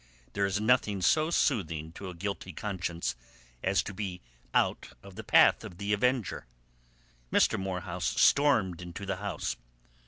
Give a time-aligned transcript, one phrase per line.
[0.33, 3.15] There is nothing so soothing to a guilty conscience
[3.61, 4.19] as to be
[4.51, 6.47] out of the path of the avenger.
[7.31, 7.59] Mr.
[7.59, 9.57] Morehouse stormed into the house.